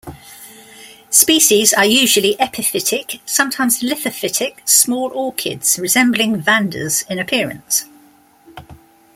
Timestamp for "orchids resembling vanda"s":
5.13-7.03